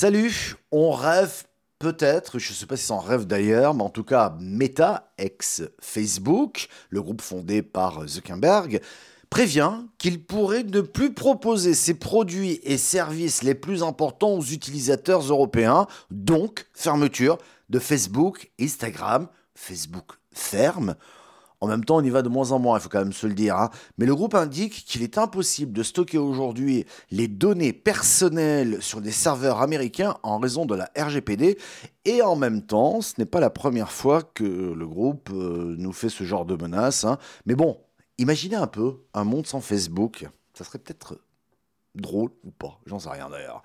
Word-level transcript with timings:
Salut, 0.00 0.54
on 0.70 0.92
rêve 0.92 1.42
peut-être, 1.80 2.38
je 2.38 2.52
ne 2.52 2.54
sais 2.54 2.66
pas 2.66 2.76
si 2.76 2.86
c'est 2.86 2.92
en 2.92 3.00
rêve 3.00 3.26
d'ailleurs, 3.26 3.74
mais 3.74 3.82
en 3.82 3.88
tout 3.88 4.04
cas 4.04 4.36
Meta, 4.38 5.10
ex-Facebook, 5.18 6.68
le 6.90 7.02
groupe 7.02 7.20
fondé 7.20 7.62
par 7.62 8.06
Zuckerberg, 8.06 8.80
prévient 9.28 9.72
qu'il 9.98 10.24
pourrait 10.24 10.62
ne 10.62 10.82
plus 10.82 11.12
proposer 11.12 11.74
ses 11.74 11.94
produits 11.94 12.60
et 12.62 12.78
services 12.78 13.42
les 13.42 13.56
plus 13.56 13.82
importants 13.82 14.34
aux 14.34 14.44
utilisateurs 14.44 15.22
européens, 15.22 15.88
donc 16.12 16.68
fermeture 16.74 17.36
de 17.68 17.80
Facebook, 17.80 18.52
Instagram, 18.60 19.26
Facebook 19.56 20.12
ferme. 20.32 20.94
En 21.60 21.66
même 21.66 21.84
temps, 21.84 21.96
on 21.96 22.02
y 22.02 22.10
va 22.10 22.22
de 22.22 22.28
moins 22.28 22.52
en 22.52 22.58
moins, 22.58 22.78
il 22.78 22.80
faut 22.80 22.88
quand 22.88 23.00
même 23.00 23.12
se 23.12 23.26
le 23.26 23.34
dire. 23.34 23.56
Hein. 23.56 23.70
Mais 23.98 24.06
le 24.06 24.14
groupe 24.14 24.34
indique 24.34 24.84
qu'il 24.86 25.02
est 25.02 25.18
impossible 25.18 25.72
de 25.72 25.82
stocker 25.82 26.18
aujourd'hui 26.18 26.86
les 27.10 27.26
données 27.26 27.72
personnelles 27.72 28.80
sur 28.80 29.00
des 29.00 29.10
serveurs 29.10 29.60
américains 29.60 30.16
en 30.22 30.38
raison 30.38 30.66
de 30.66 30.76
la 30.76 30.90
RGPD. 30.96 31.58
Et 32.04 32.22
en 32.22 32.36
même 32.36 32.62
temps, 32.62 33.00
ce 33.00 33.14
n'est 33.18 33.26
pas 33.26 33.40
la 33.40 33.50
première 33.50 33.90
fois 33.90 34.22
que 34.22 34.44
le 34.44 34.86
groupe 34.86 35.30
euh, 35.32 35.74
nous 35.78 35.92
fait 35.92 36.08
ce 36.08 36.22
genre 36.24 36.44
de 36.46 36.54
menace. 36.54 37.04
Hein. 37.04 37.18
Mais 37.44 37.56
bon, 37.56 37.78
imaginez 38.18 38.56
un 38.56 38.68
peu 38.68 39.00
un 39.12 39.24
monde 39.24 39.46
sans 39.46 39.60
Facebook. 39.60 40.26
Ça 40.54 40.64
serait 40.64 40.78
peut-être 40.78 41.18
drôle 41.96 42.30
ou 42.44 42.50
pas, 42.50 42.78
j'en 42.86 42.98
sais 42.98 43.10
rien 43.10 43.28
d'ailleurs. 43.28 43.62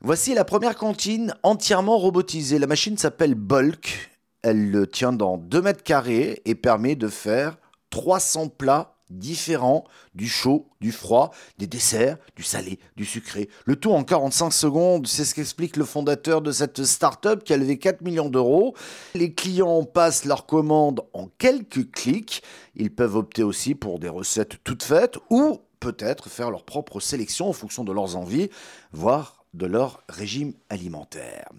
Voici 0.00 0.34
la 0.34 0.44
première 0.44 0.76
cantine 0.76 1.34
entièrement 1.44 1.96
robotisée. 1.96 2.58
La 2.58 2.66
machine 2.66 2.98
s'appelle 2.98 3.36
Bulk 3.36 4.11
elle 4.42 4.70
le 4.70 4.86
tient 4.86 5.12
dans 5.12 5.38
2 5.38 5.62
mètres 5.62 5.82
carrés 5.82 6.42
et 6.44 6.54
permet 6.54 6.96
de 6.96 7.08
faire 7.08 7.56
300 7.90 8.48
plats 8.48 8.96
différents, 9.12 9.84
du 10.14 10.28
chaud, 10.28 10.68
du 10.80 10.90
froid, 10.90 11.32
des 11.58 11.66
desserts, 11.66 12.16
du 12.34 12.42
salé, 12.42 12.78
du 12.96 13.04
sucré. 13.04 13.48
Le 13.66 13.76
tout 13.76 13.92
en 13.92 14.04
45 14.04 14.50
secondes, 14.52 15.06
c'est 15.06 15.24
ce 15.24 15.34
qu'explique 15.34 15.76
le 15.76 15.84
fondateur 15.84 16.40
de 16.40 16.50
cette 16.50 16.84
start-up 16.84 17.44
qui 17.44 17.52
a 17.52 17.56
levé 17.56 17.78
4 17.78 18.00
millions 18.02 18.30
d'euros. 18.30 18.74
Les 19.14 19.34
clients 19.34 19.84
passent 19.84 20.24
leurs 20.24 20.46
commandes 20.46 21.02
en 21.12 21.28
quelques 21.38 21.90
clics. 21.90 22.42
Ils 22.74 22.94
peuvent 22.94 23.16
opter 23.16 23.42
aussi 23.42 23.74
pour 23.74 23.98
des 23.98 24.08
recettes 24.08 24.58
toutes 24.64 24.82
faites 24.82 25.18
ou 25.30 25.60
peut-être 25.82 26.28
faire 26.28 26.52
leur 26.52 26.62
propre 26.64 27.00
sélection 27.00 27.48
en 27.48 27.52
fonction 27.52 27.82
de 27.82 27.90
leurs 27.90 28.14
envies, 28.14 28.50
voire 28.92 29.44
de 29.52 29.66
leur 29.66 30.02
régime 30.08 30.54
alimentaire. 30.70 31.50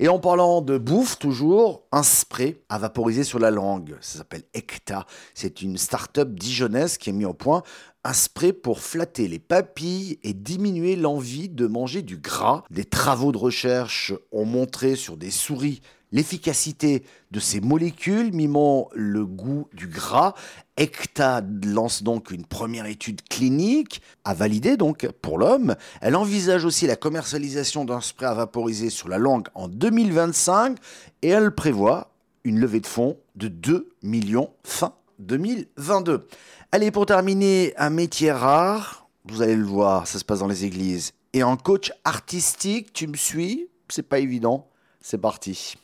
Et 0.00 0.08
en 0.08 0.18
parlant 0.18 0.62
de 0.62 0.78
bouffe, 0.78 1.18
toujours, 1.18 1.82
un 1.92 2.02
spray 2.02 2.62
à 2.70 2.78
vaporiser 2.78 3.22
sur 3.22 3.38
la 3.38 3.50
langue. 3.50 3.96
Ça 4.00 4.18
s'appelle 4.18 4.44
Ecta. 4.54 5.06
C'est 5.34 5.60
une 5.60 5.76
start-up 5.76 6.30
dijonnaise 6.30 6.96
qui 6.96 7.10
a 7.10 7.12
mis 7.12 7.26
au 7.26 7.34
point 7.34 7.62
un 8.02 8.14
spray 8.14 8.52
pour 8.52 8.80
flatter 8.80 9.28
les 9.28 9.38
papilles 9.38 10.18
et 10.22 10.32
diminuer 10.32 10.96
l'envie 10.96 11.48
de 11.48 11.66
manger 11.66 12.02
du 12.02 12.16
gras. 12.16 12.64
Des 12.70 12.84
travaux 12.84 13.30
de 13.30 13.36
recherche 13.36 14.14
ont 14.32 14.46
montré 14.46 14.96
sur 14.96 15.16
des 15.16 15.30
souris 15.30 15.82
l'efficacité 16.12 17.02
de 17.30 17.40
ces 17.40 17.60
molécules 17.60 18.32
mimant 18.32 18.88
le 18.94 19.24
goût 19.26 19.68
du 19.72 19.86
gras. 19.86 20.34
ECTA 20.76 21.42
lance 21.64 22.02
donc 22.02 22.30
une 22.30 22.44
première 22.44 22.86
étude 22.86 23.22
clinique 23.28 24.02
à 24.24 24.34
valider 24.34 24.76
donc 24.76 25.06
pour 25.22 25.38
l'homme. 25.38 25.74
Elle 26.00 26.16
envisage 26.16 26.64
aussi 26.64 26.86
la 26.86 26.96
commercialisation 26.96 27.84
d'un 27.84 28.00
spray 28.00 28.28
à 28.28 28.34
vaporiser 28.34 28.90
sur 28.90 29.08
la 29.08 29.18
langue 29.18 29.48
en 29.54 29.68
2025 29.68 30.76
et 31.22 31.28
elle 31.28 31.54
prévoit 31.54 32.12
une 32.44 32.60
levée 32.60 32.80
de 32.80 32.86
fonds 32.86 33.18
de 33.34 33.48
2 33.48 33.90
millions 34.02 34.50
fin 34.62 34.92
2022. 35.18 36.28
Allez, 36.72 36.90
pour 36.90 37.06
terminer, 37.06 37.74
un 37.76 37.90
métier 37.90 38.32
rare, 38.32 39.08
vous 39.24 39.42
allez 39.42 39.56
le 39.56 39.64
voir, 39.64 40.06
ça 40.06 40.18
se 40.18 40.24
passe 40.24 40.40
dans 40.40 40.46
les 40.46 40.64
églises. 40.64 41.12
Et 41.32 41.42
en 41.42 41.56
coach 41.56 41.92
artistique, 42.04 42.92
tu 42.92 43.06
me 43.06 43.16
suis? 43.16 43.68
C'est 43.88 44.02
pas 44.02 44.18
évident. 44.18 44.68
C'est 45.08 45.18
parti. 45.18 45.76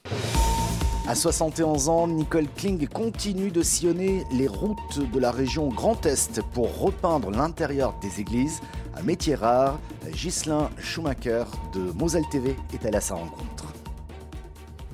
À 1.07 1.15
71 1.15 1.89
ans, 1.89 2.09
Nicole 2.09 2.49
Kling 2.57 2.89
continue 2.89 3.53
de 3.53 3.63
sillonner 3.63 4.25
les 4.33 4.49
routes 4.49 4.99
de 4.99 5.21
la 5.21 5.31
région 5.31 5.69
Grand 5.69 6.05
Est 6.07 6.43
pour 6.53 6.77
repeindre 6.77 7.31
l'intérieur 7.31 7.97
des 8.01 8.19
églises. 8.19 8.61
Un 8.97 9.03
métier 9.03 9.37
rare, 9.37 9.79
Ghislain 10.11 10.71
Schumacher 10.77 11.45
de 11.73 11.93
Moselle 11.93 12.29
TV 12.33 12.57
est 12.75 12.85
allé 12.85 12.97
à 12.97 13.01
sa 13.01 13.15
rencontre. 13.15 13.73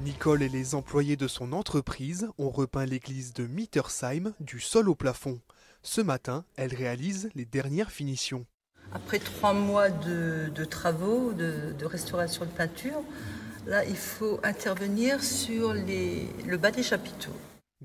Nicole 0.05 0.43
et 0.43 0.51
les 0.51 0.75
employés 0.75 1.17
de 1.17 1.27
son 1.27 1.55
entreprise 1.55 2.29
ont 2.37 2.51
repeint 2.51 2.85
l'église 2.85 3.33
de 3.33 3.47
Mittersheim 3.47 4.35
du 4.41 4.61
sol 4.61 4.91
au 4.91 4.95
plafond. 4.95 5.41
Ce 5.83 6.03
matin, 6.03 6.45
elle 6.57 6.75
réalise 6.75 7.31
les 7.35 7.47
dernières 7.47 7.91
finitions. 7.91 8.45
Après 8.93 9.21
trois 9.21 9.55
mois 9.55 9.89
de, 9.89 10.65
travaux, 10.65 11.33
de, 11.33 11.85
restauration 11.87 12.45
de 12.45 12.51
peinture, 12.51 13.03
là, 13.67 13.85
il 13.85 13.97
faut 13.97 14.41
intervenir 14.43 15.23
sur 15.23 15.75
le 15.75 16.57
bas 16.57 16.71
des 16.71 16.83
chapiteaux. 16.83 17.37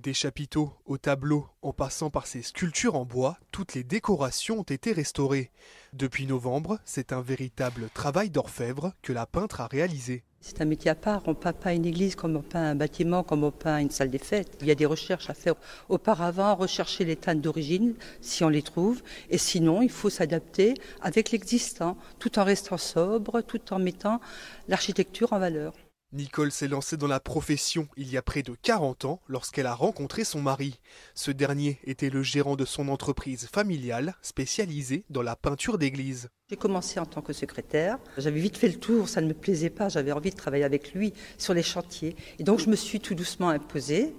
Des 0.03 0.13
chapiteaux 0.13 0.73
au 0.85 0.97
tableau, 0.97 1.47
en 1.61 1.71
passant 1.71 2.09
par 2.09 2.27
ces 2.27 2.41
sculptures 2.41 2.95
en 2.95 3.05
bois, 3.05 3.37
toutes 3.53 3.73
les 3.73 3.85
décorations 3.85 4.59
ont 4.59 4.63
été 4.63 4.91
restaurées. 4.91 5.49
Depuis 5.93 6.25
novembre, 6.25 6.79
c'est 6.83 7.13
un 7.13 7.21
véritable 7.21 7.87
travail 7.93 8.29
d'orfèvre 8.29 8.91
que 9.01 9.13
la 9.13 9.25
peintre 9.25 9.61
a 9.61 9.67
réalisé. 9.67 10.25
C'est 10.41 10.59
un 10.59 10.65
métier 10.65 10.91
à 10.91 10.95
part. 10.95 11.21
On 11.25 11.29
ne 11.29 11.35
peint 11.35 11.53
pas 11.53 11.71
une 11.71 11.85
église 11.85 12.15
comme 12.15 12.35
on 12.35 12.41
peint 12.41 12.71
un 12.71 12.75
bâtiment, 12.75 13.23
comme 13.23 13.45
on 13.45 13.51
peint 13.51 13.77
une 13.77 13.91
salle 13.91 14.09
des 14.09 14.17
fêtes. 14.17 14.57
Il 14.59 14.67
y 14.67 14.71
a 14.71 14.75
des 14.75 14.85
recherches 14.85 15.29
à 15.29 15.33
faire 15.33 15.55
auparavant, 15.87 16.53
rechercher 16.55 17.05
les 17.05 17.15
teintes 17.15 17.39
d'origine, 17.39 17.95
si 18.19 18.43
on 18.43 18.49
les 18.49 18.61
trouve. 18.61 19.01
Et 19.29 19.37
sinon, 19.37 19.81
il 19.81 19.89
faut 19.89 20.09
s'adapter 20.09 20.73
avec 20.99 21.31
l'existant, 21.31 21.97
tout 22.19 22.39
en 22.39 22.43
restant 22.43 22.77
sobre, 22.77 23.39
tout 23.39 23.73
en 23.73 23.79
mettant 23.79 24.19
l'architecture 24.67 25.31
en 25.31 25.39
valeur. 25.39 25.73
Nicole 26.13 26.51
s'est 26.51 26.68
lancée 26.68 26.96
dans 26.96 27.07
la 27.07 27.19
profession 27.19 27.88
il 27.97 28.07
y 28.07 28.18
a 28.18 28.22
près 28.22 28.44
de 28.44 28.56
40 28.62 29.06
ans 29.06 29.19
lorsqu'elle 29.28 29.66
a 29.66 29.74
rencontré 29.74 30.24
son 30.24 30.44
mari. 30.44 30.79
Ce 31.16 31.31
dernier 31.31 31.79
était 31.85 32.12
le 32.12 32.22
gérant 32.22 32.56
de 32.56 32.66
son 32.66 32.88
entreprise 32.90 33.47
familiale 33.51 34.13
spécialisée 34.22 35.06
dans 35.09 35.24
la 35.24 35.35
peinture 35.35 35.79
d'église. 35.79 36.29
J'ai 36.51 36.56
commencé 36.56 37.00
en 37.00 37.07
tant 37.07 37.24
que 37.24 37.34
secrétaire. 37.34 37.97
J'avais 38.19 38.40
vite 38.40 38.57
fait 38.57 38.68
le 38.68 38.79
tour, 38.79 39.09
ça 39.09 39.22
ne 39.22 39.28
me 39.28 39.34
plaisait 39.34 39.72
pas, 39.72 39.90
j'avais 39.90 40.12
envie 40.12 40.29
de 40.29 40.35
travailler 40.35 40.66
avec 40.66 40.94
lui 40.94 41.13
sur 41.40 41.56
les 41.56 41.63
chantiers. 41.63 42.16
Et 42.38 42.44
donc 42.44 42.59
je 42.59 42.69
me 42.69 42.75
suis 42.75 43.00
tout 43.00 43.16
doucement 43.16 43.50
imposée 43.50 44.13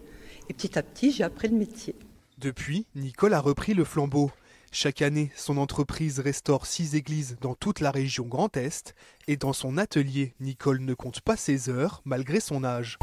et 0.48 0.52
petit 0.52 0.76
à 0.76 0.82
petit 0.82 1.12
j'ai 1.12 1.22
appris 1.22 1.46
le 1.46 1.56
métier. 1.56 1.94
Depuis, 2.38 2.86
Nicole 2.96 3.34
a 3.34 3.40
repris 3.40 3.72
le 3.72 3.84
flambeau. 3.84 4.32
Chaque 4.76 5.02
année, 5.02 5.30
son 5.36 5.58
entreprise 5.58 6.18
restaure 6.18 6.66
six 6.66 6.96
églises 6.96 7.36
dans 7.40 7.54
toute 7.54 7.78
la 7.78 7.92
région 7.92 8.24
Grand 8.26 8.56
Est 8.56 8.96
et 9.28 9.36
dans 9.36 9.52
son 9.52 9.78
atelier, 9.78 10.34
Nicole 10.40 10.80
ne 10.80 10.94
compte 10.94 11.20
pas 11.20 11.36
ses 11.36 11.68
heures 11.68 12.02
malgré 12.04 12.40
son 12.40 12.64
âge. 12.64 12.98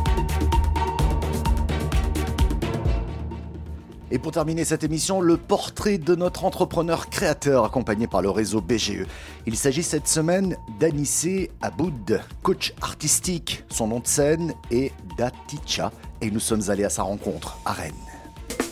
Et 4.11 4.19
pour 4.19 4.33
terminer 4.33 4.65
cette 4.65 4.83
émission, 4.83 5.21
le 5.21 5.37
portrait 5.37 5.97
de 5.97 6.13
notre 6.13 6.43
entrepreneur 6.43 7.09
créateur 7.09 7.63
accompagné 7.63 8.05
par 8.05 8.21
le 8.21 8.29
réseau 8.29 8.59
BGE. 8.59 9.05
Il 9.45 9.55
s'agit 9.55 9.81
cette 9.81 10.09
semaine 10.09 10.57
d'Anissé 10.77 11.51
Aboud, 11.61 12.21
coach 12.43 12.73
artistique. 12.81 13.63
Son 13.69 13.87
nom 13.87 14.01
de 14.01 14.07
scène 14.07 14.53
est 14.71 14.91
Daticha 15.17 15.93
et 16.19 16.31
nous 16.31 16.41
sommes 16.41 16.69
allés 16.69 16.83
à 16.83 16.89
sa 16.89 17.03
rencontre 17.03 17.57
à 17.63 17.71
Rennes. 17.71 18.10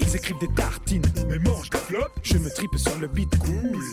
Des 0.09 0.47
tartines, 0.55 1.03
mais 1.27 1.37
mangent 1.37 1.69
des 1.69 1.77
flops. 1.77 2.09
Je 2.23 2.39
me 2.39 2.49
tripe 2.49 2.75
sur 2.77 2.97
le 2.97 3.07
beat. 3.07 3.29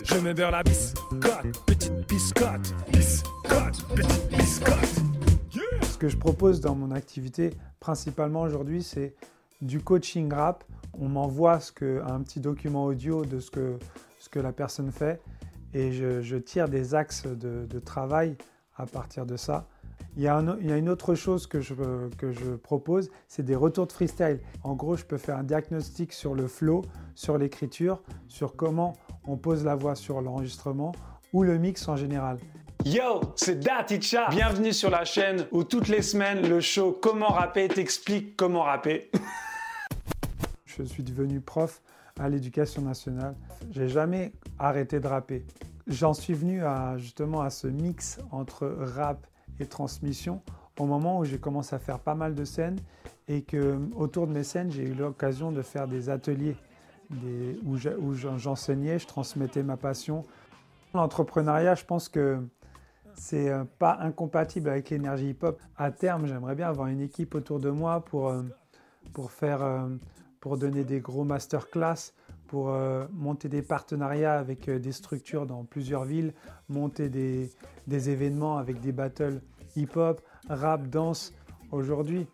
Je 0.03 0.17
me 0.17 0.33
beurre 0.33 0.49
la 0.49 0.63
biscotte, 0.63 1.65
petite 1.67 2.07
biscotte, 2.07 2.73
biscotte, 2.91 3.85
petite 3.93 4.27
biscotte. 4.29 5.03
Ce 5.83 5.97
que 5.99 6.09
je 6.09 6.17
propose 6.17 6.59
dans 6.59 6.73
mon 6.73 6.89
activité, 6.89 7.51
principalement 7.79 8.41
aujourd'hui, 8.41 8.81
c'est 8.81 9.13
du 9.61 9.79
coaching 9.79 10.33
rap. 10.33 10.63
On 10.93 11.07
m'envoie 11.07 11.59
un 11.81 12.21
petit 12.23 12.39
document 12.39 12.85
audio 12.85 13.23
de 13.23 13.39
ce 13.39 13.51
que, 13.51 14.39
la 14.39 14.51
personne 14.51 14.91
fait 14.91 15.21
et 15.75 15.91
je, 15.91 16.37
tire 16.37 16.67
des 16.67 16.95
axes 16.95 17.27
de 17.27 17.79
travail 17.79 18.35
à 18.75 18.87
partir 18.87 19.27
de 19.27 19.37
ça. 19.37 19.67
Il 20.17 20.23
y, 20.23 20.27
a 20.29 20.77
une 20.77 20.89
autre 20.89 21.13
chose 21.13 21.45
que 21.45 21.61
je, 21.61 21.75
que 22.17 22.31
je 22.31 22.55
propose, 22.55 23.11
c'est 23.27 23.43
des 23.43 23.55
retours 23.55 23.85
de 23.85 23.91
freestyle. 23.91 24.39
En 24.63 24.73
gros, 24.73 24.97
je 24.97 25.05
peux 25.05 25.19
faire 25.19 25.37
un 25.37 25.43
diagnostic 25.43 26.11
sur 26.11 26.33
le 26.33 26.47
flow, 26.47 26.81
sur 27.13 27.37
l'écriture, 27.37 28.01
sur 28.27 28.55
comment 28.55 28.97
on 29.27 29.37
pose 29.37 29.63
la 29.63 29.75
voix 29.75 29.93
sur 29.93 30.23
l'enregistrement 30.23 30.91
ou 31.33 31.43
le 31.43 31.59
mix 31.59 31.87
en 31.87 31.95
général. 31.95 32.39
Yo, 32.83 33.21
c'est 33.35 33.59
Daticha. 33.59 34.27
Bienvenue 34.31 34.73
sur 34.73 34.89
la 34.89 35.05
chaîne 35.05 35.45
où 35.51 35.63
toutes 35.63 35.87
les 35.87 36.01
semaines 36.01 36.49
le 36.49 36.61
show 36.61 36.97
Comment 36.99 37.27
rapper 37.27 37.67
t'explique 37.67 38.35
comment 38.35 38.63
rapper. 38.63 39.11
je 40.65 40.81
suis 40.81 41.03
devenu 41.03 41.41
prof 41.41 41.79
à 42.19 42.27
l'éducation 42.27 42.81
nationale. 42.81 43.35
J'ai 43.69 43.87
jamais 43.87 44.33
arrêté 44.57 44.99
de 44.99 45.05
rapper. 45.05 45.45
J'en 45.85 46.15
suis 46.15 46.33
venu 46.33 46.65
à 46.65 46.97
justement 46.97 47.41
à 47.41 47.51
ce 47.51 47.67
mix 47.67 48.17
entre 48.31 48.65
rap 48.65 49.27
et 49.59 49.65
transmission 49.65 50.41
au 50.79 50.85
moment 50.85 51.19
où 51.19 51.25
j'ai 51.25 51.39
commencé 51.39 51.75
à 51.75 51.79
faire 51.79 51.99
pas 51.99 52.15
mal 52.15 52.35
de 52.35 52.45
scènes 52.45 52.79
et 53.27 53.41
que 53.41 53.79
autour 53.95 54.27
de 54.27 54.33
mes 54.33 54.43
scènes, 54.43 54.71
j'ai 54.71 54.83
eu 54.83 54.93
l'occasion 54.93 55.51
de 55.51 55.61
faire 55.61 55.87
des 55.87 56.09
ateliers 56.09 56.55
où 57.65 57.77
j'enseignais, 58.37 58.99
je 58.99 59.07
transmettais 59.07 59.63
ma 59.63 59.77
passion. 59.77 60.25
L'entrepreneuriat, 60.93 61.75
je 61.75 61.85
pense 61.85 62.09
que 62.09 62.39
c'est 63.13 63.49
euh, 63.49 63.63
pas 63.79 63.97
incompatible 63.99 64.69
avec 64.69 64.89
l'énergie 64.89 65.29
hip-hop. 65.29 65.59
À 65.75 65.91
terme, 65.91 66.27
j'aimerais 66.27 66.55
bien 66.55 66.67
avoir 66.67 66.87
une 66.87 67.01
équipe 67.01 67.33
autour 67.35 67.59
de 67.59 67.69
moi 67.69 68.01
pour, 68.05 68.29
euh, 68.29 68.43
pour, 69.13 69.31
faire, 69.31 69.63
euh, 69.63 69.87
pour 70.39 70.57
donner 70.57 70.83
des 70.83 70.99
gros 70.99 71.23
masterclass, 71.23 72.13
pour 72.47 72.73
monter 73.11 73.49
des 73.49 73.61
partenariats 73.61 74.39
avec 74.39 74.69
des 74.69 74.91
structures 74.91 75.45
dans 75.45 75.63
plusieurs 75.63 76.05
villes, 76.05 76.33
monter 76.69 77.09
des, 77.09 77.51
des 77.87 78.09
événements 78.09 78.57
avec 78.57 78.79
des 78.79 78.91
battles 78.91 79.41
hip-hop, 79.75 80.21
rap, 80.49 80.87
danse. 80.87 81.33
Aujourd'hui, 81.71 82.27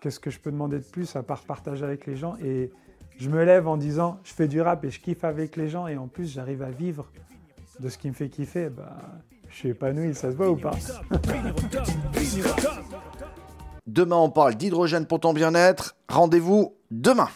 qu'est-ce 0.00 0.20
que 0.20 0.30
je 0.30 0.40
peux 0.40 0.50
demander 0.50 0.78
de 0.78 0.84
plus 0.84 1.16
à 1.16 1.22
part 1.22 1.42
partager 1.42 1.84
avec 1.84 2.06
les 2.06 2.16
gens? 2.16 2.36
Et 2.42 2.70
je 3.18 3.30
me 3.30 3.44
lève 3.44 3.68
en 3.68 3.76
disant, 3.76 4.18
je 4.24 4.32
fais 4.32 4.48
du 4.48 4.60
rap 4.60 4.84
et 4.84 4.90
je 4.90 5.00
kiffe 5.00 5.24
avec 5.24 5.56
les 5.56 5.68
gens 5.68 5.86
et 5.86 5.96
en 5.96 6.08
plus 6.08 6.32
j'arrive 6.32 6.62
à 6.62 6.70
vivre 6.70 7.10
de 7.80 7.88
ce 7.88 7.98
qui 7.98 8.08
me 8.08 8.14
fait 8.14 8.28
kiffer. 8.28 8.70
Bah, 8.70 8.96
je 9.48 9.56
suis 9.56 9.68
épanoui, 9.70 10.14
ça 10.14 10.30
se 10.32 10.36
voit 10.36 10.50
ou 10.50 10.56
pas? 10.56 10.74
Demain, 13.86 14.16
on 14.16 14.30
parle 14.30 14.54
d'hydrogène 14.54 15.06
pour 15.06 15.20
ton 15.20 15.32
bien-être. 15.32 15.94
Rendez-vous 16.08 16.74
demain. 16.90 17.28